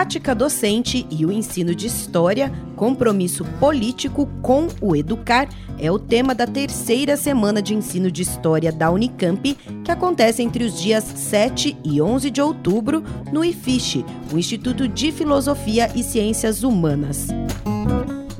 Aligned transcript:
Prática 0.00 0.34
docente 0.34 1.06
e 1.10 1.26
o 1.26 1.30
ensino 1.30 1.74
de 1.74 1.86
história, 1.86 2.50
compromisso 2.74 3.44
político 3.60 4.26
com 4.40 4.66
o 4.80 4.96
educar, 4.96 5.46
é 5.78 5.92
o 5.92 5.98
tema 5.98 6.34
da 6.34 6.46
terceira 6.46 7.18
semana 7.18 7.60
de 7.60 7.74
ensino 7.74 8.10
de 8.10 8.22
história 8.22 8.72
da 8.72 8.90
Unicamp, 8.90 9.54
que 9.84 9.92
acontece 9.92 10.42
entre 10.42 10.64
os 10.64 10.80
dias 10.80 11.04
7 11.04 11.76
e 11.84 12.00
11 12.00 12.30
de 12.30 12.40
outubro 12.40 13.04
no 13.30 13.44
IFISH, 13.44 14.02
o 14.32 14.38
Instituto 14.38 14.88
de 14.88 15.12
Filosofia 15.12 15.92
e 15.94 16.02
Ciências 16.02 16.62
Humanas. 16.62 17.28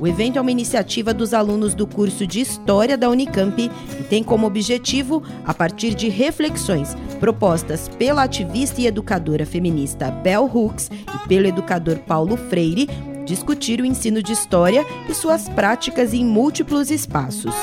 O 0.01 0.07
evento 0.07 0.39
é 0.39 0.41
uma 0.41 0.49
iniciativa 0.49 1.13
dos 1.13 1.31
alunos 1.31 1.75
do 1.75 1.85
curso 1.85 2.25
de 2.25 2.41
História 2.41 2.97
da 2.97 3.07
Unicamp 3.07 3.69
e 3.99 4.03
tem 4.05 4.23
como 4.23 4.47
objetivo, 4.47 5.21
a 5.45 5.53
partir 5.53 5.93
de 5.93 6.09
reflexões 6.09 6.95
propostas 7.19 7.87
pela 7.87 8.23
ativista 8.23 8.81
e 8.81 8.87
educadora 8.87 9.45
feminista 9.45 10.09
Bell 10.09 10.49
Hooks 10.51 10.89
e 10.89 11.27
pelo 11.27 11.45
educador 11.45 11.99
Paulo 11.99 12.35
Freire, 12.35 12.89
discutir 13.27 13.79
o 13.79 13.85
ensino 13.85 14.23
de 14.23 14.33
história 14.33 14.83
e 15.07 15.13
suas 15.13 15.47
práticas 15.47 16.15
em 16.15 16.25
múltiplos 16.25 16.89
espaços. 16.89 17.53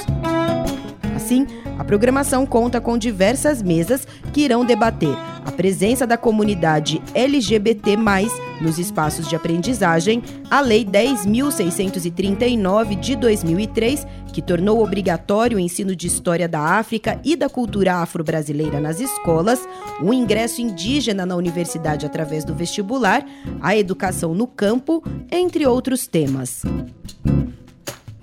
Assim, 1.17 1.45
a 1.77 1.83
programação 1.83 2.47
conta 2.47 2.81
com 2.81 2.97
diversas 2.97 3.61
mesas 3.61 4.07
que 4.33 4.43
irão 4.43 4.65
debater 4.65 5.17
presença 5.59 6.07
da 6.07 6.17
comunidade 6.17 7.03
LGBT+, 7.13 7.99
nos 8.61 8.79
espaços 8.79 9.29
de 9.29 9.35
aprendizagem, 9.35 10.23
a 10.49 10.61
Lei 10.61 10.85
10.639 10.85 13.01
de 13.01 13.17
2003, 13.17 14.07
que 14.33 14.41
tornou 14.41 14.81
obrigatório 14.81 15.57
o 15.57 15.61
ensino 15.61 15.97
de 15.97 16.07
história 16.07 16.47
da 16.47 16.61
África 16.61 17.21
e 17.25 17.35
da 17.35 17.49
cultura 17.49 17.95
afro-brasileira 17.95 18.79
nas 18.79 19.01
escolas, 19.01 19.69
o 20.01 20.15
ingresso 20.15 20.61
indígena 20.61 21.27
na 21.27 21.35
universidade 21.35 22.07
através 22.07 22.45
do 22.45 22.55
vestibular, 22.55 23.27
a 23.61 23.77
educação 23.77 24.33
no 24.33 24.47
campo, 24.47 25.03
entre 25.29 25.67
outros 25.67 26.07
temas. 26.07 26.63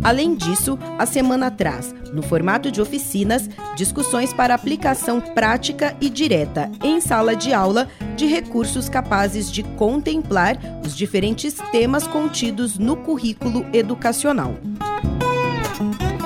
Além 0.04 0.36
disso, 0.36 0.78
a 1.00 1.06
semana 1.06 1.50
traz, 1.50 1.94
no 2.14 2.22
formato 2.22 2.72
de 2.72 2.82
oficinas, 2.82 3.50
discussões 3.76 4.34
para 4.34 4.54
aplicação 4.54 5.20
prática 5.20 5.96
e 6.00 6.10
direta 6.10 6.72
em 6.84 7.02
sala 7.02 7.36
de 7.36 7.54
aula 7.54 7.88
de 8.16 8.26
recursos 8.26 8.88
capazes 8.88 9.52
de 9.52 9.64
contemplar 9.64 10.58
os 10.86 10.96
diferentes 10.96 11.56
temas 11.72 12.06
contidos 12.08 12.78
no 12.78 12.98
currículo 12.98 13.66
educacional. 13.74 14.56